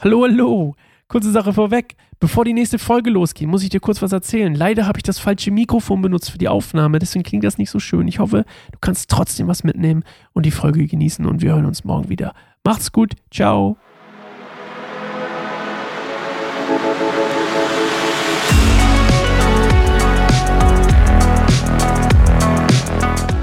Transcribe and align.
Hallo, 0.00 0.22
hallo. 0.24 0.74
Kurze 1.08 1.30
Sache 1.30 1.52
vorweg. 1.52 1.94
Bevor 2.18 2.44
die 2.44 2.52
nächste 2.52 2.78
Folge 2.78 3.10
losgeht, 3.10 3.48
muss 3.48 3.62
ich 3.62 3.68
dir 3.68 3.80
kurz 3.80 4.02
was 4.02 4.12
erzählen. 4.12 4.54
Leider 4.54 4.86
habe 4.86 4.98
ich 4.98 5.02
das 5.02 5.18
falsche 5.18 5.50
Mikrofon 5.50 6.02
benutzt 6.02 6.30
für 6.30 6.38
die 6.38 6.48
Aufnahme, 6.48 6.98
deswegen 6.98 7.22
klingt 7.22 7.44
das 7.44 7.58
nicht 7.58 7.70
so 7.70 7.78
schön. 7.78 8.08
Ich 8.08 8.18
hoffe, 8.18 8.44
du 8.72 8.78
kannst 8.80 9.08
trotzdem 9.08 9.46
was 9.46 9.62
mitnehmen 9.62 10.04
und 10.32 10.46
die 10.46 10.50
Folge 10.50 10.86
genießen 10.86 11.24
und 11.26 11.42
wir 11.42 11.52
hören 11.52 11.64
uns 11.66 11.84
morgen 11.84 12.08
wieder. 12.08 12.34
Macht's 12.64 12.92
gut. 12.92 13.14
Ciao. 13.30 13.76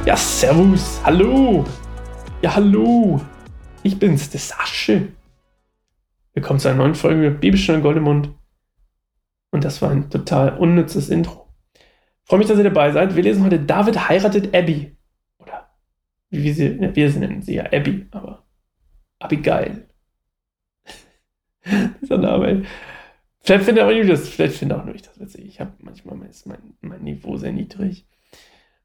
Ja, 0.06 0.18
servus. 0.18 1.00
Hallo. 1.04 1.64
Ja, 2.42 2.56
hallo. 2.56 3.22
Ich 3.84 3.98
bin's, 3.98 4.30
der 4.30 4.40
Sasche. 4.40 5.08
Willkommen 6.34 6.62
zu 6.62 6.70
einer 6.70 6.78
neuen 6.78 6.96
Folge 6.96 7.30
Bibelstunde 7.30 7.82
Goldemund. 7.82 8.30
Und 9.52 9.66
das 9.66 9.82
war 9.82 9.92
ein 9.92 10.10
total 10.10 10.58
unnützes 10.58 11.10
Intro. 11.10 11.54
Freue 12.24 12.40
mich, 12.40 12.48
dass 12.48 12.58
ihr 12.58 12.64
dabei 12.64 12.94
seid. 12.94 13.18
Wir 13.18 13.24
lesen 13.24 13.44
heute 13.44 13.60
David 13.60 14.08
heiratet 14.08 14.56
Abby. 14.56 14.96
Oder 15.40 15.70
wie 16.30 16.44
wir 16.44 16.56
sie, 16.56 16.80
wir 16.80 17.20
nennen 17.20 17.42
sie 17.42 17.56
ja 17.56 17.66
Abby, 17.66 18.08
aber 18.12 18.46
Abigail. 19.20 19.90
Dieser 22.02 22.18
Name. 22.18 22.64
Vielleicht 23.42 23.66
findet 23.66 23.84
auch 23.84 24.08
das, 24.08 24.30
vielleicht 24.30 24.56
findet 24.56 24.78
auch 24.78 24.86
nur 24.86 24.96
ich 24.96 25.02
das 25.02 25.20
witzig. 25.20 25.46
Ich 25.46 25.60
habe 25.60 25.74
manchmal 25.80 26.16
mein, 26.16 26.32
mein 26.80 27.04
Niveau 27.04 27.36
sehr 27.36 27.52
niedrig. 27.52 28.08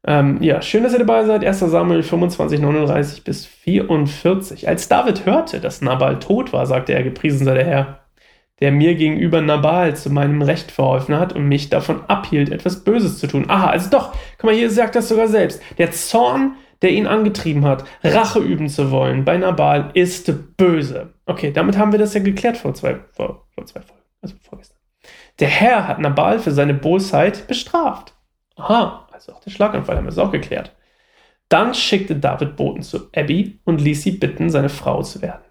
Ähm, 0.07 0.41
ja, 0.41 0.61
schön, 0.61 0.83
dass 0.83 0.93
ihr 0.93 0.99
dabei 0.99 1.25
seid. 1.25 1.43
1. 1.43 1.59
Samuel 1.59 2.01
25, 2.01 2.61
39 2.61 3.25
bis 3.25 3.45
44. 3.45 4.67
Als 4.67 4.87
David 4.87 5.25
hörte, 5.25 5.59
dass 5.59 5.81
Nabal 5.81 6.19
tot 6.19 6.53
war, 6.53 6.65
sagte 6.65 6.93
er, 6.93 7.03
gepriesen 7.03 7.45
sei 7.45 7.55
der 7.55 7.65
Herr, 7.65 7.99
der 8.61 8.71
mir 8.71 8.95
gegenüber 8.95 9.41
Nabal 9.41 9.97
zu 9.97 10.09
meinem 10.09 10.41
Recht 10.41 10.71
verholfen 10.71 11.19
hat 11.19 11.33
und 11.33 11.49
mich 11.49 11.69
davon 11.69 12.05
abhielt, 12.07 12.49
etwas 12.51 12.85
Böses 12.85 13.19
zu 13.19 13.27
tun. 13.27 13.49
Aha, 13.49 13.67
also 13.67 13.89
doch, 13.89 14.13
guck 14.37 14.45
mal, 14.45 14.55
hier 14.55 14.71
sagt 14.71 14.95
das 14.95 15.09
sogar 15.09 15.27
selbst. 15.27 15.61
Der 15.77 15.91
Zorn, 15.91 16.55
der 16.81 16.91
ihn 16.91 17.05
angetrieben 17.05 17.65
hat, 17.65 17.83
Rache 18.01 18.39
üben 18.39 18.69
zu 18.69 18.91
wollen 18.91 19.25
bei 19.25 19.37
Nabal, 19.37 19.91
ist 19.93 20.31
böse. 20.55 21.13
Okay, 21.25 21.51
damit 21.51 21.77
haben 21.77 21.91
wir 21.91 21.99
das 21.99 22.13
ja 22.13 22.21
geklärt 22.21 22.55
vor 22.55 22.73
zwei, 22.73 23.01
vor, 23.11 23.45
vor 23.53 23.65
zwei 23.65 23.81
Folgen, 23.81 24.03
also 24.21 24.35
vorgestern. 24.41 24.77
Der 25.39 25.49
Herr 25.49 25.85
hat 25.85 25.99
Nabal 25.99 26.39
für 26.39 26.51
seine 26.51 26.73
Bosheit 26.73 27.45
bestraft. 27.47 28.13
Aha, 28.55 29.06
also 29.17 29.33
auch 29.33 29.39
der 29.39 29.49
Schlaganfall 29.49 29.97
haben 29.97 30.05
wir 30.05 30.11
es 30.11 30.17
auch 30.19 30.31
geklärt. 30.31 30.75
Dann 31.49 31.73
schickte 31.73 32.15
David 32.15 32.55
Boten 32.55 32.83
zu 32.83 33.09
Abby 33.15 33.59
und 33.63 33.81
ließ 33.81 34.03
sie 34.03 34.11
bitten, 34.11 34.49
seine 34.49 34.69
Frau 34.69 35.01
zu 35.01 35.21
werden. 35.21 35.43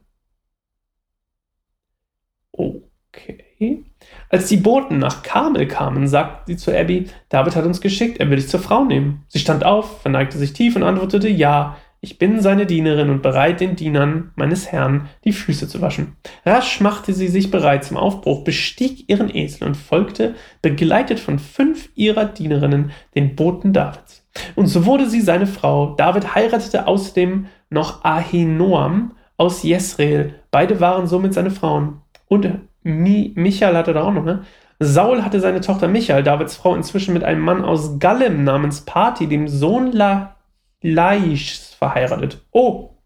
Okay. 2.53 3.85
Als 4.29 4.49
die 4.49 4.59
Boten 4.59 4.99
nach 4.99 5.23
Karmel 5.23 5.67
kamen, 5.67 6.07
sagte 6.07 6.53
sie 6.53 6.57
zu 6.57 6.79
Abby, 6.79 7.09
David 7.29 7.57
hat 7.57 7.65
uns 7.65 7.81
geschickt, 7.81 8.21
er 8.21 8.31
will 8.31 8.37
dich 8.37 8.49
zur 8.49 8.61
Frau 8.61 8.85
nehmen. 8.85 9.25
Sie 9.29 9.39
stand 9.41 9.65
auf, 9.65 10.03
verneigte 10.03 10.39
sich 10.39 10.53
tief 10.53 10.77
und 10.77 10.83
antwortete, 10.83 11.29
ja, 11.29 11.77
ich 12.07 12.19
bin 12.19 12.41
seine 12.41 12.67
Dienerin 12.67 13.11
und 13.11 13.21
bereit, 13.21 13.61
den 13.61 13.75
Dienern 13.75 14.31
meines 14.37 14.71
Herrn 14.71 15.09
die 15.25 15.33
Füße 15.33 15.67
zu 15.67 15.81
waschen. 15.81 16.17
Rasch 16.45 16.81
machte 16.81 17.13
sie 17.13 17.27
sich 17.27 17.51
bereit 17.51 17.83
zum 17.83 17.97
Aufbruch, 17.97 18.45
bestieg 18.45 19.09
ihren 19.09 19.29
Esel 19.29 19.67
und 19.67 19.77
folgte, 19.77 20.37
begleitet 20.63 21.19
von 21.19 21.41
fünf 21.41 21.89
ihrer 21.97 22.27
Dienerinnen, 22.27 22.93
den 23.17 23.35
Boten 23.35 23.73
Davids. 23.73 24.25
Und 24.55 24.69
so 24.69 24.87
wurde 24.87 25.11
sie 25.11 25.21
seine 25.21 25.49
Frau. 25.49 25.97
David 25.97 26.37
heiratete 26.37 26.87
außerdem 26.87 27.47
noch 27.71 28.05
Ahinoam 28.05 29.17
aus 29.37 29.65
Jesreel. 29.65 30.37
Beide 30.53 30.79
waren 30.79 31.09
somit 31.09 31.35
seine 31.35 31.51
Frauen. 31.51 32.03
Und 32.29 32.49
Mi 32.85 33.33
Michael 33.35 33.77
hatte 33.77 33.95
da 33.95 34.05
auch 34.05 34.13
noch, 34.13 34.25
ne? 34.25 34.45
Saul 34.79 35.25
hatte 35.25 35.41
seine 35.41 35.61
Tochter 35.61 35.89
Michael, 35.89 36.23
Davids 36.23 36.55
Frau, 36.55 36.77
inzwischen 36.77 37.15
mit 37.15 37.25
einem 37.25 37.41
Mann 37.41 37.65
aus 37.65 37.99
Gallem 37.99 38.45
namens 38.45 38.83
Pati, 38.83 39.27
dem 39.27 39.49
Sohn 39.49 39.91
La 39.91 40.37
Laischs, 40.83 41.66
verheiratet. 41.77 42.45
Oh, 42.51 42.97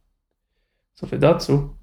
so 0.94 1.06
viel 1.06 1.18
dazu. 1.18 1.76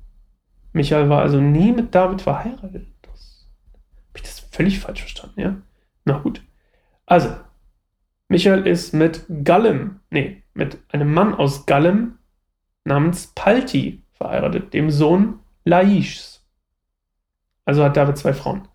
Michael 0.74 1.10
war 1.10 1.22
also 1.22 1.40
nie 1.40 1.72
mit 1.72 1.94
David 1.94 2.22
verheiratet. 2.22 2.88
Habe 3.04 4.16
ich 4.16 4.22
das 4.24 4.40
völlig 4.40 4.80
falsch 4.80 5.02
verstanden, 5.02 5.40
ja? 5.40 5.62
Na 6.06 6.18
gut. 6.18 6.42
Also, 7.06 7.36
Michael 8.30 8.66
ist 8.66 8.94
mit 8.94 9.26
Gallem, 9.44 10.00
nee, 10.10 10.44
mit 10.54 10.80
einem 10.92 11.14
Mann 11.14 11.34
aus 11.36 11.66
Gallem 11.66 12.18
namens 12.84 13.28
Palti 13.28 14.04
verheiratet, 14.14 14.74
dem 14.74 14.90
Sohn 14.90 15.40
Laischs. 15.66 16.46
Also 17.66 17.84
hat 17.84 17.96
David 17.96 18.18
zwei 18.18 18.34
Frauen. 18.34 18.68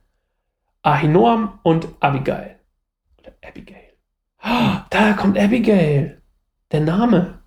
Ahinoam 0.82 1.58
und 1.62 1.88
Abigail. 2.00 2.58
Oder 3.18 3.32
Abigail. 3.46 3.94
Oh, 4.44 4.76
da 4.90 5.14
kommt 5.14 5.38
Abigail. 5.38 6.22
Der 6.70 6.80
Name. 6.80 7.41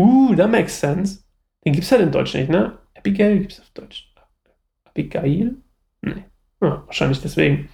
Uh, 0.00 0.34
that 0.36 0.50
makes 0.50 0.78
sense. 0.78 1.22
Den 1.64 1.72
gibt 1.72 1.84
es 1.84 1.92
halt 1.92 2.00
in 2.00 2.10
Deutsch 2.10 2.34
nicht, 2.34 2.48
ne? 2.48 2.78
Abigail 2.96 3.38
gibt 3.38 3.52
es 3.52 3.60
auf 3.60 3.70
Deutsch. 3.70 4.12
Abigail? 4.84 5.56
Nee. 6.00 6.24
Ja, 6.62 6.82
wahrscheinlich 6.86 7.20
deswegen. 7.20 7.68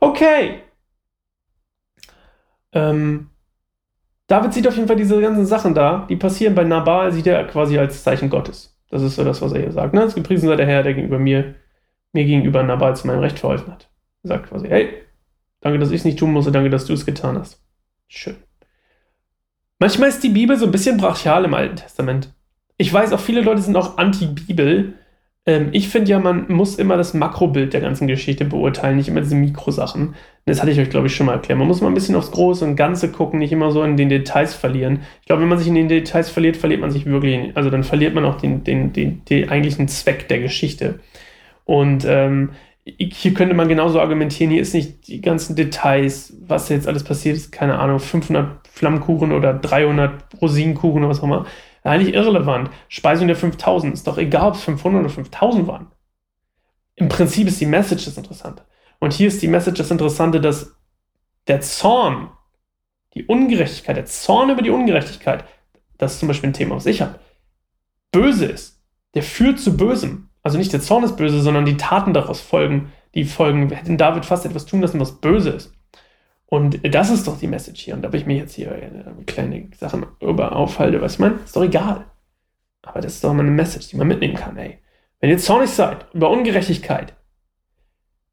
Okay. 0.00 0.62
Ähm, 2.72 3.30
David 4.26 4.54
sieht 4.54 4.66
auf 4.66 4.76
jeden 4.76 4.88
Fall 4.88 4.96
diese 4.96 5.20
ganzen 5.20 5.44
Sachen 5.44 5.74
da, 5.74 6.06
die 6.08 6.16
passieren 6.16 6.54
bei 6.54 6.64
Nabal, 6.64 7.12
sieht 7.12 7.26
er 7.26 7.44
quasi 7.46 7.78
als 7.78 8.02
Zeichen 8.02 8.30
Gottes. 8.30 8.78
Das 8.88 9.02
ist 9.02 9.16
so 9.16 9.24
das, 9.24 9.42
was 9.42 9.52
er 9.52 9.60
hier 9.60 9.72
sagt. 9.72 9.92
Ne? 9.92 10.02
Es 10.02 10.14
gepriesen 10.14 10.48
sei 10.48 10.56
der 10.56 10.66
Herr, 10.66 10.82
der 10.82 10.94
gegenüber 10.94 11.18
mir, 11.18 11.56
mir 12.12 12.24
gegenüber 12.24 12.62
Nabal 12.62 12.96
zu 12.96 13.06
meinem 13.06 13.20
Recht 13.20 13.38
verholfen 13.38 13.72
hat. 13.72 13.90
Er 14.22 14.28
sagt 14.28 14.48
quasi, 14.48 14.68
hey, 14.68 15.02
danke, 15.60 15.78
dass 15.78 15.90
ich 15.90 15.96
es 15.96 16.04
nicht 16.04 16.18
tun 16.18 16.32
musste, 16.32 16.52
danke, 16.52 16.70
dass 16.70 16.86
du 16.86 16.92
es 16.92 17.06
getan 17.06 17.38
hast. 17.38 17.62
Schön. 18.08 18.36
Manchmal 19.80 20.10
ist 20.10 20.22
die 20.22 20.28
Bibel 20.28 20.58
so 20.58 20.66
ein 20.66 20.72
bisschen 20.72 20.98
brachial 20.98 21.46
im 21.46 21.54
Alten 21.54 21.76
Testament. 21.76 22.34
Ich 22.76 22.92
weiß, 22.92 23.14
auch 23.14 23.20
viele 23.20 23.40
Leute 23.40 23.62
sind 23.62 23.76
auch 23.76 23.96
anti-Bibel. 23.96 24.92
Ähm, 25.46 25.70
ich 25.72 25.88
finde 25.88 26.10
ja, 26.10 26.18
man 26.18 26.52
muss 26.52 26.76
immer 26.76 26.98
das 26.98 27.14
Makrobild 27.14 27.72
der 27.72 27.80
ganzen 27.80 28.06
Geschichte 28.06 28.44
beurteilen, 28.44 28.98
nicht 28.98 29.08
immer 29.08 29.22
diese 29.22 29.36
Mikrosachen. 29.36 30.14
Das 30.44 30.60
hatte 30.60 30.70
ich 30.70 30.78
euch, 30.78 30.90
glaube 30.90 31.06
ich, 31.06 31.16
schon 31.16 31.24
mal 31.24 31.32
erklärt. 31.32 31.58
Man 31.58 31.66
muss 31.66 31.80
mal 31.80 31.88
ein 31.88 31.94
bisschen 31.94 32.14
aufs 32.14 32.30
Große 32.30 32.62
und 32.62 32.76
Ganze 32.76 33.10
gucken, 33.10 33.38
nicht 33.38 33.52
immer 33.52 33.72
so 33.72 33.82
in 33.82 33.96
den 33.96 34.10
Details 34.10 34.54
verlieren. 34.54 35.00
Ich 35.22 35.26
glaube, 35.26 35.40
wenn 35.40 35.48
man 35.48 35.58
sich 35.58 35.68
in 35.68 35.74
den 35.74 35.88
Details 35.88 36.28
verliert, 36.28 36.58
verliert 36.58 36.82
man 36.82 36.90
sich 36.90 37.06
wirklich, 37.06 37.56
also 37.56 37.70
dann 37.70 37.82
verliert 37.82 38.14
man 38.14 38.26
auch 38.26 38.36
den, 38.36 38.64
den, 38.64 38.92
den, 38.92 39.24
den 39.24 39.48
eigentlichen 39.48 39.88
Zweck 39.88 40.28
der 40.28 40.40
Geschichte. 40.40 41.00
Und 41.64 42.04
ähm, 42.06 42.50
hier 42.84 43.32
könnte 43.32 43.54
man 43.54 43.68
genauso 43.68 43.98
argumentieren, 43.98 44.52
hier 44.52 44.60
ist 44.60 44.74
nicht 44.74 45.06
die 45.08 45.22
ganzen 45.22 45.56
Details, 45.56 46.36
was 46.46 46.68
jetzt 46.68 46.86
alles 46.86 47.04
passiert 47.04 47.36
ist, 47.36 47.50
keine 47.50 47.78
Ahnung, 47.78 47.98
500 47.98 48.59
Flammkuchen 48.72 49.32
oder 49.32 49.54
300 49.54 50.40
Rosinenkuchen 50.40 51.02
oder 51.02 51.10
was 51.10 51.20
auch 51.20 51.24
immer, 51.24 51.46
eigentlich 51.82 52.14
irrelevant. 52.14 52.70
Speisung 52.88 53.26
der 53.26 53.36
5000 53.36 53.94
ist 53.94 54.06
doch 54.06 54.18
egal, 54.18 54.48
ob 54.48 54.54
es 54.54 54.62
500 54.62 55.00
oder 55.00 55.10
5000 55.10 55.66
waren. 55.66 55.88
Im 56.96 57.08
Prinzip 57.08 57.48
ist 57.48 57.60
die 57.60 57.66
Message 57.66 58.04
das 58.04 58.16
Interessante. 58.16 58.64
Und 58.98 59.12
hier 59.12 59.28
ist 59.28 59.40
die 59.42 59.48
Message 59.48 59.78
das 59.78 59.90
Interessante, 59.90 60.40
dass 60.40 60.74
der 61.46 61.60
Zorn, 61.62 62.28
die 63.14 63.24
Ungerechtigkeit, 63.24 63.96
der 63.96 64.06
Zorn 64.06 64.50
über 64.50 64.62
die 64.62 64.70
Ungerechtigkeit, 64.70 65.44
das 65.98 66.12
ist 66.12 66.20
zum 66.20 66.28
Beispiel 66.28 66.50
ein 66.50 66.54
Thema, 66.54 66.76
was 66.76 66.86
ich 66.86 67.00
habe, 67.00 67.18
böse 68.12 68.46
ist. 68.46 68.80
Der 69.14 69.22
führt 69.22 69.58
zu 69.58 69.76
Bösem. 69.76 70.28
Also 70.42 70.58
nicht 70.58 70.72
der 70.72 70.80
Zorn 70.80 71.04
ist 71.04 71.16
böse, 71.16 71.40
sondern 71.40 71.64
die 71.64 71.76
Taten 71.76 72.14
daraus 72.14 72.40
folgen, 72.40 72.92
die 73.14 73.24
folgen, 73.24 73.70
wir 73.70 73.76
hätten 73.76 73.98
David 73.98 74.24
fast 74.24 74.46
etwas 74.46 74.66
tun 74.66 74.80
lassen, 74.80 75.00
was 75.00 75.20
böse 75.20 75.50
ist. 75.50 75.74
Und 76.50 76.80
das 76.94 77.10
ist 77.10 77.28
doch 77.28 77.38
die 77.38 77.46
Message 77.46 77.80
hier. 77.80 77.94
Und 77.94 78.04
ob 78.04 78.12
ich 78.12 78.26
mir 78.26 78.36
jetzt 78.36 78.54
hier 78.54 78.76
kleine 79.26 79.68
Sachen 79.78 80.04
über 80.20 80.56
aufhalte, 80.56 81.00
was 81.00 81.14
ich 81.14 81.18
meine, 81.20 81.36
ist 81.44 81.54
doch 81.54 81.62
egal. 81.62 82.06
Aber 82.82 83.00
das 83.00 83.14
ist 83.14 83.24
doch 83.24 83.32
mal 83.32 83.42
eine 83.42 83.52
Message, 83.52 83.88
die 83.88 83.96
man 83.96 84.08
mitnehmen 84.08 84.34
kann, 84.34 84.56
ey. 84.56 84.78
Wenn 85.20 85.30
ihr 85.30 85.38
zornig 85.38 85.70
seid 85.70 86.06
über 86.12 86.28
Ungerechtigkeit, 86.28 87.14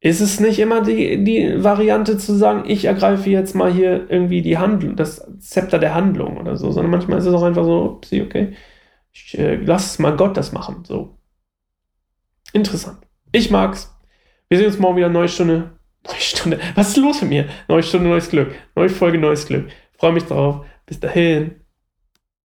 ist 0.00 0.20
es 0.20 0.40
nicht 0.40 0.58
immer 0.58 0.82
die, 0.82 1.22
die 1.22 1.62
Variante 1.62 2.18
zu 2.18 2.34
sagen, 2.34 2.68
ich 2.68 2.86
ergreife 2.86 3.30
jetzt 3.30 3.54
mal 3.54 3.72
hier 3.72 4.10
irgendwie 4.10 4.42
die 4.42 4.58
Handlung, 4.58 4.96
das 4.96 5.24
Zepter 5.38 5.78
der 5.78 5.94
Handlung 5.94 6.38
oder 6.38 6.56
so, 6.56 6.72
sondern 6.72 6.90
manchmal 6.90 7.18
ist 7.18 7.26
es 7.26 7.34
auch 7.34 7.42
einfach 7.44 7.64
so, 7.64 8.00
okay, 8.02 8.54
ich 9.12 9.38
äh, 9.38 9.56
lass 9.56 10.00
mal 10.00 10.16
Gott 10.16 10.36
das 10.36 10.50
machen, 10.50 10.84
so. 10.84 11.18
Interessant. 12.52 12.98
Ich 13.30 13.50
mag's. 13.50 13.94
Wir 14.48 14.58
sehen 14.58 14.66
uns 14.66 14.78
morgen 14.80 14.96
wieder, 14.96 15.08
neue 15.08 15.28
Stunde. 15.28 15.77
Neue 16.08 16.20
Stunde. 16.20 16.60
Was 16.74 16.88
ist 16.88 16.96
los 16.96 17.20
mit 17.22 17.30
mir? 17.30 17.48
Neue 17.68 17.82
Stunde, 17.82 18.08
neues 18.08 18.30
Glück. 18.30 18.54
Neue 18.74 18.88
Folge, 18.88 19.18
neues 19.18 19.46
Glück. 19.46 19.68
Freue 19.98 20.12
mich 20.12 20.24
drauf. 20.24 20.64
Bis 20.86 21.00
dahin. 21.00 21.60